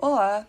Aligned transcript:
Olá! 0.00 0.46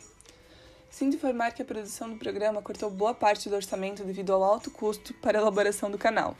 Sinto 0.92 1.16
informar 1.16 1.52
que 1.52 1.64
a 1.64 1.66
produção 1.66 2.08
do 2.08 2.18
programa 2.18 2.62
cortou 2.62 2.88
boa 2.88 3.16
parte 3.16 3.50
do 3.50 3.56
orçamento 3.56 4.04
devido 4.04 4.32
ao 4.32 4.44
alto 4.44 4.70
custo 4.70 5.12
para 5.16 5.40
a 5.40 5.42
elaboração 5.42 5.90
do 5.90 5.98
canal, 5.98 6.38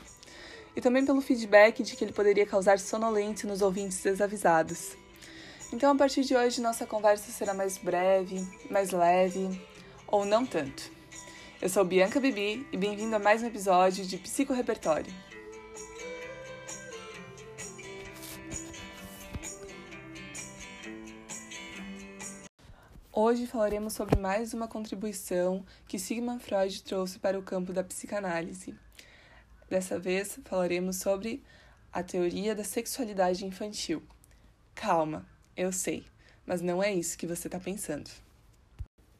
e 0.76 0.80
também 0.80 1.04
pelo 1.04 1.20
feedback 1.20 1.82
de 1.82 1.96
que 1.96 2.04
ele 2.04 2.12
poderia 2.12 2.46
causar 2.46 2.78
sonolência 2.78 3.48
nos 3.48 3.62
ouvintes 3.62 4.00
desavisados. 4.00 4.96
Então, 5.72 5.90
a 5.90 5.96
partir 5.96 6.22
de 6.22 6.36
hoje, 6.36 6.60
nossa 6.60 6.86
conversa 6.86 7.32
será 7.32 7.52
mais 7.52 7.78
breve, 7.78 8.46
mais 8.70 8.92
leve, 8.92 9.60
ou 10.06 10.24
não 10.24 10.46
tanto. 10.46 10.88
Eu 11.60 11.68
sou 11.68 11.84
Bianca 11.84 12.20
Bibi 12.20 12.64
e 12.70 12.76
bem-vindo 12.76 13.16
a 13.16 13.18
mais 13.18 13.42
um 13.42 13.46
episódio 13.48 14.06
de 14.06 14.18
Psico 14.18 14.52
Repertório. 14.52 15.12
Hoje 23.22 23.46
falaremos 23.46 23.92
sobre 23.92 24.18
mais 24.18 24.54
uma 24.54 24.66
contribuição 24.66 25.62
que 25.86 25.98
Sigmund 25.98 26.42
Freud 26.42 26.82
trouxe 26.82 27.18
para 27.18 27.38
o 27.38 27.42
campo 27.42 27.70
da 27.70 27.84
psicanálise. 27.84 28.74
Dessa 29.68 29.98
vez 29.98 30.40
falaremos 30.46 30.96
sobre 30.96 31.44
a 31.92 32.02
teoria 32.02 32.54
da 32.54 32.64
sexualidade 32.64 33.44
infantil. 33.44 34.02
Calma, 34.74 35.26
eu 35.54 35.70
sei, 35.70 36.06
mas 36.46 36.62
não 36.62 36.82
é 36.82 36.94
isso 36.94 37.18
que 37.18 37.26
você 37.26 37.46
está 37.46 37.60
pensando. 37.60 38.08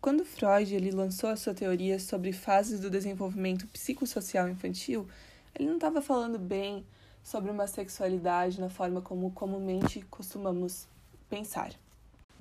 Quando 0.01 0.25
Freud 0.25 0.75
ele 0.75 0.93
lançou 0.93 1.29
a 1.29 1.37
sua 1.37 1.53
teoria 1.53 1.99
sobre 1.99 2.33
fases 2.33 2.81
do 2.81 2.89
desenvolvimento 2.89 3.67
psicossocial 3.67 4.49
infantil, 4.49 5.07
ele 5.55 5.69
não 5.69 5.75
estava 5.75 6.01
falando 6.01 6.39
bem 6.39 6.87
sobre 7.23 7.51
uma 7.51 7.67
sexualidade 7.67 8.63
na 8.63 8.71
forma 8.71 9.03
como 9.03 9.31
comumente 9.33 10.01
costumamos 10.09 10.89
pensar 11.29 11.75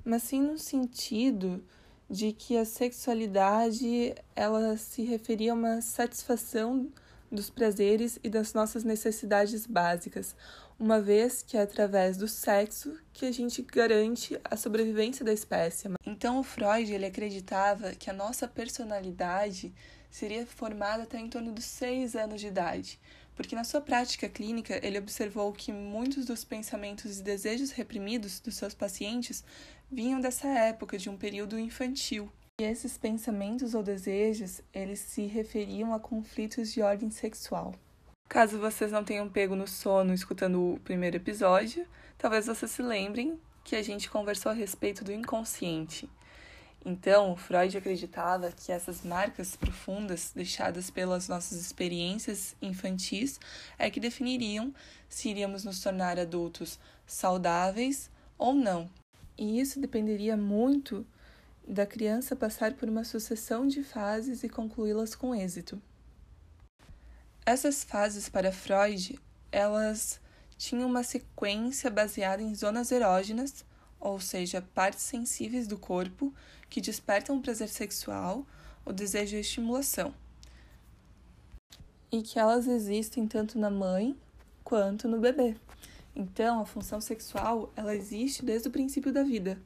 mas 0.04 0.22
sim 0.22 0.40
no 0.40 0.58
sentido 0.58 1.62
de 2.08 2.32
que 2.32 2.56
a 2.56 2.64
sexualidade 2.64 4.14
ela 4.34 4.76
se 4.76 5.02
referia 5.02 5.52
a 5.52 5.54
uma 5.54 5.80
satisfação 5.80 6.90
dos 7.30 7.48
prazeres 7.48 8.18
e 8.24 8.28
das 8.28 8.52
nossas 8.52 8.82
necessidades 8.82 9.64
básicas, 9.64 10.34
uma 10.78 11.00
vez 11.00 11.42
que 11.42 11.56
é 11.56 11.62
através 11.62 12.16
do 12.16 12.26
sexo 12.26 12.98
que 13.12 13.26
a 13.26 13.32
gente 13.32 13.62
garante 13.62 14.40
a 14.44 14.56
sobrevivência 14.56 15.24
da 15.24 15.32
espécie. 15.32 15.88
Então 16.04 16.40
o 16.40 16.42
Freud 16.42 16.92
ele 16.92 17.06
acreditava 17.06 17.92
que 17.92 18.10
a 18.10 18.14
nossa 18.14 18.48
personalidade 18.48 19.72
seria 20.10 20.44
formada 20.44 21.04
até 21.04 21.18
em 21.18 21.28
torno 21.28 21.52
dos 21.52 21.64
seis 21.64 22.16
anos 22.16 22.40
de 22.40 22.48
idade, 22.48 22.98
porque 23.36 23.54
na 23.54 23.62
sua 23.62 23.80
prática 23.80 24.28
clínica 24.28 24.80
ele 24.84 24.98
observou 24.98 25.52
que 25.52 25.72
muitos 25.72 26.26
dos 26.26 26.44
pensamentos 26.44 27.20
e 27.20 27.22
desejos 27.22 27.70
reprimidos 27.70 28.40
dos 28.40 28.56
seus 28.56 28.74
pacientes 28.74 29.44
vinham 29.90 30.20
dessa 30.20 30.46
época, 30.48 30.96
de 30.96 31.10
um 31.10 31.16
período 31.16 31.58
infantil. 31.58 32.30
E 32.60 32.64
esses 32.64 32.96
pensamentos 32.96 33.74
ou 33.74 33.82
desejos, 33.82 34.60
eles 34.72 35.00
se 35.00 35.26
referiam 35.26 35.94
a 35.94 35.98
conflitos 35.98 36.72
de 36.72 36.82
ordem 36.82 37.10
sexual. 37.10 37.74
Caso 38.28 38.58
vocês 38.58 38.92
não 38.92 39.02
tenham 39.02 39.28
pego 39.28 39.56
no 39.56 39.66
sono 39.66 40.14
escutando 40.14 40.74
o 40.74 40.80
primeiro 40.80 41.16
episódio, 41.16 41.86
talvez 42.16 42.46
vocês 42.46 42.70
se 42.70 42.82
lembrem 42.82 43.40
que 43.64 43.74
a 43.74 43.82
gente 43.82 44.08
conversou 44.08 44.52
a 44.52 44.54
respeito 44.54 45.02
do 45.02 45.12
inconsciente. 45.12 46.08
Então, 46.84 47.36
Freud 47.36 47.76
acreditava 47.76 48.52
que 48.52 48.72
essas 48.72 49.02
marcas 49.02 49.56
profundas 49.56 50.32
deixadas 50.34 50.90
pelas 50.90 51.28
nossas 51.28 51.58
experiências 51.60 52.56
infantis 52.62 53.38
é 53.78 53.90
que 53.90 54.00
definiriam 54.00 54.72
se 55.08 55.28
iríamos 55.28 55.64
nos 55.64 55.80
tornar 55.80 56.18
adultos 56.18 56.78
saudáveis 57.06 58.10
ou 58.38 58.54
não, 58.54 58.88
e 59.40 59.58
isso 59.58 59.80
dependeria 59.80 60.36
muito 60.36 61.06
da 61.66 61.86
criança 61.86 62.36
passar 62.36 62.74
por 62.74 62.90
uma 62.90 63.04
sucessão 63.04 63.66
de 63.66 63.82
fases 63.82 64.44
e 64.44 64.50
concluí-las 64.50 65.14
com 65.14 65.34
êxito. 65.34 65.80
Essas 67.46 67.82
fases 67.82 68.28
para 68.28 68.52
Freud, 68.52 69.18
elas 69.50 70.20
tinham 70.58 70.86
uma 70.86 71.02
sequência 71.02 71.90
baseada 71.90 72.42
em 72.42 72.54
zonas 72.54 72.92
erógenas, 72.92 73.64
ou 73.98 74.20
seja, 74.20 74.60
partes 74.74 75.04
sensíveis 75.04 75.66
do 75.66 75.78
corpo 75.78 76.34
que 76.68 76.82
despertam 76.82 77.38
o 77.38 77.40
prazer 77.40 77.70
sexual, 77.70 78.46
o 78.84 78.92
desejo 78.92 79.36
e 79.36 79.38
a 79.38 79.40
estimulação. 79.40 80.12
E 82.12 82.20
que 82.20 82.38
elas 82.38 82.66
existem 82.66 83.26
tanto 83.26 83.58
na 83.58 83.70
mãe 83.70 84.14
quanto 84.62 85.08
no 85.08 85.18
bebê. 85.18 85.56
Então, 86.14 86.60
a 86.60 86.66
função 86.66 87.00
sexual, 87.00 87.72
ela 87.76 87.94
existe 87.94 88.44
desde 88.44 88.68
o 88.68 88.70
princípio 88.70 89.12
da 89.12 89.22
vida. 89.22 89.60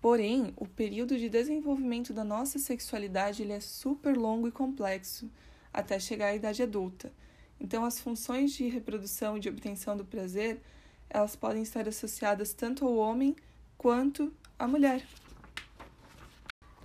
Porém, 0.00 0.52
o 0.56 0.66
período 0.66 1.16
de 1.16 1.28
desenvolvimento 1.28 2.12
da 2.12 2.22
nossa 2.22 2.58
sexualidade 2.58 3.42
ele 3.42 3.52
é 3.52 3.60
super 3.60 4.16
longo 4.16 4.46
e 4.46 4.52
complexo, 4.52 5.30
até 5.72 5.98
chegar 5.98 6.26
à 6.26 6.34
idade 6.34 6.62
adulta. 6.62 7.10
Então, 7.58 7.84
as 7.84 7.98
funções 7.98 8.52
de 8.52 8.68
reprodução 8.68 9.36
e 9.36 9.40
de 9.40 9.48
obtenção 9.48 9.96
do 9.96 10.04
prazer, 10.04 10.60
elas 11.08 11.34
podem 11.34 11.62
estar 11.62 11.88
associadas 11.88 12.52
tanto 12.52 12.84
ao 12.84 12.96
homem 12.96 13.34
quanto 13.78 14.32
à 14.58 14.68
mulher. 14.68 15.02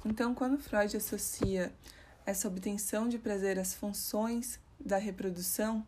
Então, 0.05 0.33
quando 0.33 0.57
Freud 0.57 0.95
associa 0.95 1.73
essa 2.25 2.47
obtenção 2.47 3.09
de 3.09 3.17
prazer 3.17 3.59
às 3.59 3.73
funções 3.73 4.59
da 4.79 4.97
reprodução, 4.97 5.85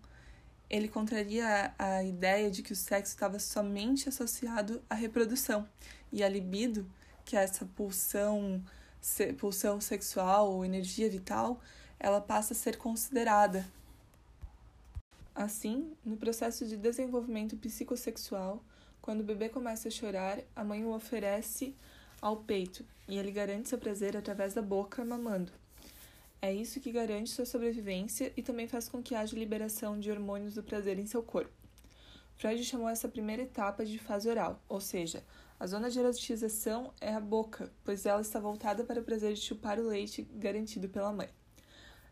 ele 0.72 0.88
contraria 0.88 1.74
a, 1.78 2.02
ideia 2.02 2.50
de 2.50 2.64
que 2.64 2.72
o 2.72 2.76
sexo 2.76 3.12
estava 3.12 3.38
somente 3.40 4.08
associado 4.08 4.82
à 4.90 4.96
reprodução 4.96 5.68
e 6.14 6.24
a 6.24 6.30
libido, 6.30 6.90
que 7.26 7.36
é 7.36 7.44
essa 7.44 7.66
pulsão, 7.66 8.64
se, 9.02 9.34
pulsão 9.34 9.82
sexual 9.82 10.50
ou 10.50 10.64
energia 10.64 11.10
vital, 11.10 11.60
ela 12.00 12.22
passa 12.22 12.54
a 12.54 12.56
ser 12.56 12.78
considerada. 12.78 13.68
Assim, 15.36 15.92
no 16.06 16.16
processo 16.16 16.66
de 16.66 16.78
desenvolvimento 16.78 17.58
psicossexual, 17.58 18.64
quando 19.02 19.22
o 19.22 19.26
bebê 19.26 19.50
começa 19.50 19.90
a 19.90 19.92
chorar, 19.92 20.40
a 20.56 20.64
mãe 20.64 20.86
o 20.86 20.96
oferece 20.96 21.76
ao 22.22 22.38
peito 22.38 22.86
e 23.10 23.18
ele 23.18 23.32
garante 23.32 23.68
seu 23.68 23.78
prazer 23.78 24.16
através 24.16 24.54
da 24.54 24.62
boca 24.62 25.04
mamando. 25.04 25.52
É 26.42 26.52
isso 26.52 26.80
que 26.80 26.92
garante 26.92 27.30
sua 27.30 27.46
sobrevivência 27.46 28.34
e 28.36 28.42
também 28.42 28.68
faz 28.68 28.90
com 28.90 29.04
que 29.04 29.14
haja 29.14 29.38
liberação 29.38 30.00
de 30.00 30.10
hormônios 30.10 30.56
do 30.56 30.64
prazer 30.64 30.98
em 30.98 31.06
seu 31.06 31.22
corpo. 31.22 31.54
Freud 32.36 32.64
chamou 32.64 32.90
essa 32.90 33.08
primeira 33.08 33.44
etapa 33.44 33.86
de 33.86 34.00
fase 34.00 34.28
oral, 34.28 34.60
ou 34.68 34.82
seja, 34.82 35.24
a 35.60 35.68
zona 35.68 35.92
de 35.92 36.00
erotização 36.00 36.92
é 37.00 37.14
a 37.14 37.20
boca, 37.20 37.72
pois 37.84 38.08
ela 38.08 38.22
está 38.22 38.40
voltada 38.40 38.84
para 38.84 39.00
o 39.00 39.04
prazer 39.04 39.36
de 39.36 39.42
chupar 39.42 39.80
o 39.80 39.88
leite 39.88 40.24
garantido 40.34 40.90
pela 40.90 41.14
mãe. 41.14 41.30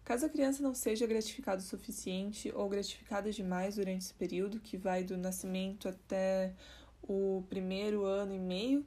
Caso 0.04 0.28
a 0.28 0.30
criança 0.30 0.62
não 0.62 0.76
seja 0.76 1.08
gratificada 1.08 1.60
o 1.60 1.66
suficiente 1.66 2.52
ou 2.56 2.70
gratificada 2.70 3.32
demais 3.32 3.78
durante 3.78 4.04
esse 4.04 4.14
período, 4.14 4.60
que 4.60 4.78
vai 4.78 5.04
do 5.04 5.18
nascimento 5.18 5.90
até 5.90 6.54
o 7.02 7.44
primeiro 7.50 8.04
ano 8.06 8.36
e 8.36 8.40
meio, 8.40 8.86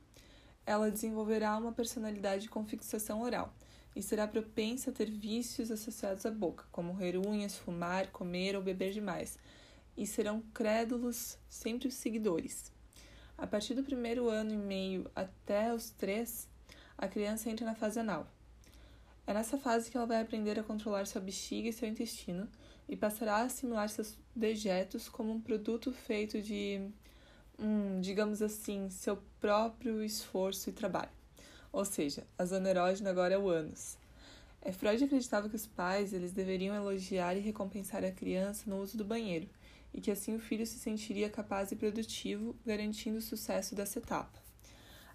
ela 0.65 0.89
desenvolverá 0.89 1.57
uma 1.57 1.73
personalidade 1.73 2.49
com 2.49 2.65
fixação 2.65 3.23
oral, 3.23 3.53
e 3.95 4.03
será 4.03 4.27
propensa 4.27 4.91
a 4.91 4.93
ter 4.93 5.11
vícios 5.11 5.71
associados 5.71 6.25
à 6.25 6.31
boca, 6.31 6.65
como 6.73 6.93
roer 6.93 7.19
unhas, 7.19 7.57
fumar, 7.57 8.09
comer 8.11 8.57
ou 8.57 8.63
beber 8.63 8.93
demais, 8.93 9.39
e 9.97 10.07
serão 10.07 10.41
crédulos 10.55 11.39
sempre 11.49 11.89
os 11.89 11.95
seguidores. 11.95 12.73
A 13.37 13.47
partir 13.47 13.75
do 13.75 13.83
primeiro 13.83 14.29
ano 14.29 14.53
e 14.53 14.57
meio 14.57 15.11
até 15.15 15.73
os 15.75 15.91
três, 15.91 16.49
a 16.97 17.07
criança 17.07 17.51
entra 17.51 17.67
na 17.67 17.75
fase 17.75 18.01
anal. 18.01 18.27
É 19.27 19.35
nessa 19.35 19.59
fase 19.59 19.91
que 19.91 19.97
ela 19.97 20.07
vai 20.07 20.21
aprender 20.21 20.59
a 20.59 20.65
controlar 20.65 21.07
sua 21.07 21.21
bexiga 21.21 21.69
e 21.69 21.73
seu 21.73 21.89
intestino 21.89 22.49
e 22.89 22.97
passará 22.97 23.37
a 23.37 23.43
assimilar 23.43 23.89
seus 23.89 24.19
dejetos 24.35 25.09
como 25.09 25.33
um 25.33 25.41
produto 25.41 25.93
feito 25.93 26.41
de, 26.41 26.81
hum, 27.59 28.01
digamos 28.01 28.43
assim, 28.43 28.91
seu 28.91 29.19
próprio 29.39 30.03
esforço 30.03 30.71
e 30.71 30.73
trabalho 30.73 31.22
ou 31.73 31.85
seja, 31.85 32.27
a 32.37 32.45
zona 32.45 32.69
erógena 32.69 33.11
agora 33.11 33.35
é 33.35 33.39
o 33.39 33.49
ânus. 33.49 33.97
É, 34.61 34.71
Freud 34.71 35.03
acreditava 35.03 35.49
que 35.49 35.57
os 35.57 35.67
pais 35.67 36.13
eles 36.13 36.33
deveriam 36.33 36.77
elogiar 36.77 37.35
e 37.37 37.41
recompensar 37.41 38.05
a 38.05 38.13
criança 38.13 38.69
no 38.69 38.81
uso 38.81 38.97
do 38.97 39.05
banheiro, 39.05 39.49
e 39.93 40.01
que 40.01 40.11
assim 40.11 40.37
o 40.37 40.39
filho 40.39 40.67
se 40.67 40.79
sentiria 40.79 41.29
capaz 41.29 41.73
e 41.73 41.77
produtivo, 41.77 42.55
garantindo 42.65 43.19
o 43.19 43.23
sucesso 43.23 43.75
dessa 43.75 43.99
etapa. 43.99 44.41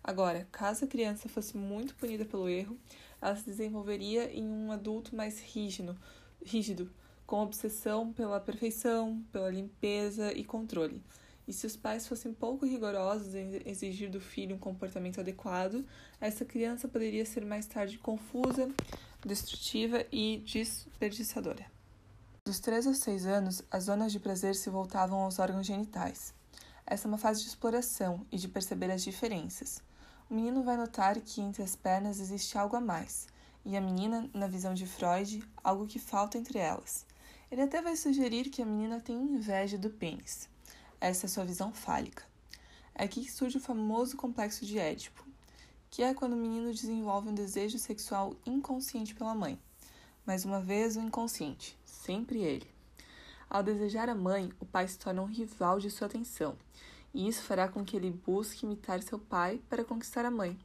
Agora, 0.03 0.47
caso 0.51 0.85
a 0.85 0.87
criança 0.87 1.29
fosse 1.29 1.55
muito 1.55 1.95
punida 1.95 2.25
pelo 2.25 2.49
erro, 2.49 2.77
ela 3.21 3.35
se 3.35 3.45
desenvolveria 3.45 4.31
em 4.33 4.45
um 4.45 4.71
adulto 4.71 5.15
mais 5.15 5.39
rígido, 5.39 5.97
rígido 6.43 6.91
com 7.25 7.43
obsessão 7.43 8.13
pela 8.13 8.39
perfeição, 8.39 9.21
pela 9.31 9.49
limpeza 9.49 10.31
e 10.33 10.45
controle. 10.45 11.03
E 11.47 11.53
se 11.53 11.65
os 11.65 11.77
pais 11.77 12.05
fossem 12.05 12.33
pouco 12.33 12.65
rigorosos 12.65 13.33
em 13.33 13.61
exigir 13.65 14.09
do 14.09 14.19
filho 14.19 14.55
um 14.55 14.59
comportamento 14.59 15.21
adequado, 15.21 15.85
essa 16.19 16.43
criança 16.43 16.87
poderia 16.89 17.25
ser 17.25 17.45
mais 17.45 17.65
tarde 17.65 17.97
confusa, 17.97 18.69
destrutiva 19.25 20.05
e 20.11 20.39
desperdiçadora. 20.45 21.65
Dos 22.43 22.59
3 22.59 22.87
aos 22.87 22.97
6 22.99 23.25
anos, 23.25 23.63
as 23.71 23.85
zonas 23.85 24.11
de 24.11 24.19
prazer 24.19 24.55
se 24.55 24.69
voltavam 24.69 25.19
aos 25.19 25.39
órgãos 25.39 25.65
genitais. 25.65 26.33
Essa 26.85 27.07
é 27.07 27.09
uma 27.09 27.17
fase 27.17 27.41
de 27.41 27.47
exploração 27.47 28.25
e 28.31 28.37
de 28.37 28.47
perceber 28.47 28.91
as 28.91 29.03
diferenças. 29.03 29.81
o 30.29 30.33
menino 30.33 30.63
vai 30.63 30.75
notar 30.75 31.19
que 31.21 31.39
entre 31.39 31.63
as 31.63 31.75
pernas 31.75 32.19
existe 32.19 32.57
algo 32.57 32.75
a 32.75 32.81
mais, 32.81 33.27
e 33.63 33.77
a 33.77 33.81
menina, 33.81 34.29
na 34.33 34.47
visão 34.47 34.73
de 34.73 34.85
Freud, 34.85 35.41
algo 35.63 35.87
que 35.87 35.99
falta 35.99 36.37
entre 36.37 36.59
elas. 36.59 37.05
Ele 37.49 37.61
até 37.61 37.81
vai 37.81 37.95
sugerir 37.95 38.49
que 38.49 38.61
a 38.61 38.65
menina 38.65 38.99
tem 38.99 39.15
inveja 39.15 39.77
do 39.77 39.89
pênis. 39.89 40.49
Essa 40.99 41.27
é 41.27 41.29
sua 41.29 41.45
visão 41.45 41.71
fálica. 41.71 42.23
É 42.95 43.03
aqui 43.03 43.23
que 43.23 43.31
surge 43.31 43.57
o 43.57 43.61
famoso 43.61 44.17
complexo 44.17 44.65
de 44.65 44.79
Édipo, 44.79 45.23
que 45.91 46.01
é 46.01 46.13
quando 46.13 46.33
o 46.33 46.37
menino 46.37 46.73
desenvolve 46.73 47.29
um 47.29 47.35
desejo 47.35 47.77
sexual 47.77 48.33
inconsciente 48.45 49.13
pela 49.13 49.35
mãe. 49.35 49.59
Mais 50.25 50.43
uma 50.43 50.59
vez, 50.59 50.97
o 50.97 50.99
inconsciente, 50.99 51.77
sempre 51.85 52.39
ele. 52.41 52.67
Ao 53.47 53.61
desejar 53.61 54.09
a 54.09 54.15
mãe, 54.15 54.51
o 54.59 54.65
pai 54.65 54.87
se 54.87 54.97
torna 54.97 55.21
um 55.21 55.25
rival 55.25 55.79
de 55.79 55.91
sua 55.91 56.07
atenção, 56.07 56.57
e 57.13 57.27
isso 57.27 57.43
fará 57.43 57.67
com 57.67 57.85
que 57.85 57.95
ele 57.95 58.09
busque 58.09 58.65
imitar 58.65 59.01
seu 59.03 59.19
pai 59.19 59.61
para 59.69 59.85
conquistar 59.85 60.25
a 60.25 60.31
mãe, 60.31 60.59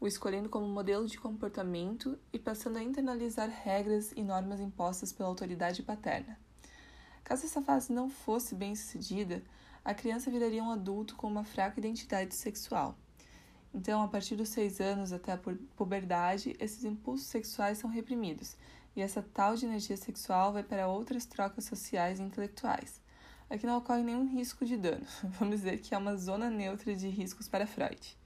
o 0.00 0.06
escolhendo 0.06 0.48
como 0.48 0.66
modelo 0.66 1.06
de 1.06 1.18
comportamento 1.18 2.18
e 2.32 2.38
passando 2.38 2.78
a 2.78 2.82
internalizar 2.82 3.48
regras 3.48 4.12
e 4.16 4.22
normas 4.22 4.60
impostas 4.60 5.12
pela 5.12 5.28
autoridade 5.28 5.82
paterna. 5.84 6.38
Caso 7.28 7.44
essa 7.44 7.60
fase 7.60 7.92
não 7.92 8.08
fosse 8.08 8.54
bem 8.54 8.74
sucedida, 8.74 9.42
a 9.84 9.92
criança 9.92 10.30
viraria 10.30 10.64
um 10.64 10.70
adulto 10.70 11.14
com 11.14 11.26
uma 11.26 11.44
fraca 11.44 11.78
identidade 11.78 12.34
sexual. 12.34 12.96
Então, 13.74 14.02
a 14.02 14.08
partir 14.08 14.34
dos 14.34 14.48
seis 14.48 14.80
anos 14.80 15.12
até 15.12 15.32
a 15.32 15.40
puberdade, 15.76 16.56
esses 16.58 16.84
impulsos 16.84 17.26
sexuais 17.26 17.76
são 17.76 17.90
reprimidos, 17.90 18.56
e 18.96 19.02
essa 19.02 19.20
tal 19.20 19.54
de 19.56 19.66
energia 19.66 19.98
sexual 19.98 20.54
vai 20.54 20.62
para 20.62 20.88
outras 20.88 21.26
trocas 21.26 21.66
sociais 21.66 22.18
e 22.18 22.22
intelectuais. 22.22 22.98
Aqui 23.50 23.66
não 23.66 23.76
ocorre 23.76 24.02
nenhum 24.02 24.26
risco 24.26 24.64
de 24.64 24.78
dano, 24.78 25.04
vamos 25.38 25.56
dizer 25.56 25.82
que 25.82 25.94
é 25.94 25.98
uma 25.98 26.16
zona 26.16 26.48
neutra 26.48 26.96
de 26.96 27.10
riscos 27.10 27.46
para 27.46 27.66
Freud. 27.66 28.16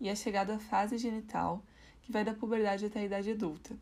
E 0.00 0.08
é 0.08 0.16
chegada 0.16 0.56
à 0.56 0.58
fase 0.58 0.98
genital, 0.98 1.62
que 2.02 2.10
vai 2.10 2.24
da 2.24 2.34
puberdade 2.34 2.86
até 2.86 2.98
a 2.98 3.04
idade 3.04 3.30
adulta. 3.30 3.76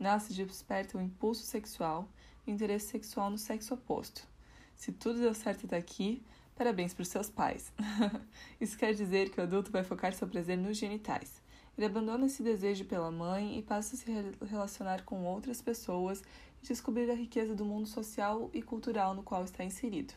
Nela 0.00 0.18
se 0.18 0.34
desperta 0.34 0.98
o 0.98 1.00
impulso 1.00 1.44
sexual 1.44 2.08
interesse 2.50 2.88
sexual 2.88 3.30
no 3.30 3.38
sexo 3.38 3.74
oposto. 3.74 4.26
Se 4.74 4.92
tudo 4.92 5.20
deu 5.20 5.34
certo 5.34 5.66
até 5.66 5.76
aqui, 5.76 6.22
parabéns 6.56 6.94
para 6.94 7.02
os 7.02 7.08
seus 7.08 7.28
pais. 7.28 7.72
Isso 8.60 8.76
quer 8.76 8.94
dizer 8.94 9.30
que 9.30 9.40
o 9.40 9.42
adulto 9.42 9.70
vai 9.70 9.84
focar 9.84 10.12
seu 10.12 10.26
prazer 10.26 10.56
nos 10.56 10.76
genitais. 10.76 11.42
Ele 11.76 11.86
abandona 11.86 12.26
esse 12.26 12.42
desejo 12.42 12.84
pela 12.84 13.10
mãe 13.10 13.58
e 13.58 13.62
passa 13.62 13.94
a 13.94 13.98
se 13.98 14.06
relacionar 14.46 15.02
com 15.04 15.24
outras 15.24 15.62
pessoas 15.62 16.22
e 16.62 16.66
descobrir 16.66 17.10
a 17.10 17.14
riqueza 17.14 17.54
do 17.54 17.64
mundo 17.64 17.86
social 17.86 18.50
e 18.52 18.60
cultural 18.60 19.14
no 19.14 19.22
qual 19.22 19.44
está 19.44 19.64
inserido. 19.64 20.12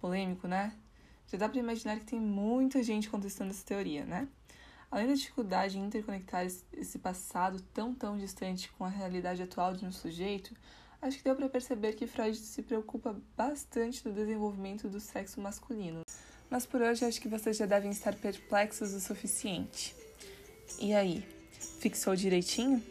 Polêmico, 0.00 0.48
né? 0.48 0.72
Já 1.28 1.38
dá 1.38 1.48
para 1.48 1.58
imaginar 1.58 1.98
que 1.98 2.06
tem 2.06 2.20
muita 2.20 2.82
gente 2.82 3.10
contestando 3.10 3.50
essa 3.50 3.64
teoria, 3.64 4.04
né? 4.04 4.28
Além 4.90 5.06
da 5.06 5.14
dificuldade 5.14 5.78
em 5.78 5.84
interconectar 5.84 6.46
esse 6.46 6.98
passado 6.98 7.60
tão 7.74 7.94
tão 7.94 8.16
distante 8.16 8.70
com 8.72 8.84
a 8.84 8.88
realidade 8.88 9.42
atual 9.42 9.74
de 9.74 9.84
um 9.84 9.92
sujeito, 9.92 10.54
acho 11.00 11.18
que 11.18 11.24
deu 11.24 11.34
para 11.34 11.48
perceber 11.48 11.94
que 11.94 12.06
Freud 12.06 12.36
se 12.36 12.62
preocupa 12.62 13.16
bastante 13.36 14.02
do 14.02 14.12
desenvolvimento 14.12 14.88
do 14.88 15.00
sexo 15.00 15.40
masculino. 15.40 16.02
Mas 16.50 16.64
por 16.64 16.80
hoje 16.80 17.04
acho 17.04 17.20
que 17.20 17.28
vocês 17.28 17.56
já 17.56 17.66
devem 17.66 17.90
estar 17.90 18.14
perplexos 18.14 18.92
o 18.92 19.00
suficiente. 19.00 19.94
E 20.80 20.94
aí, 20.94 21.24
fixou 21.80 22.16
direitinho? 22.16 22.82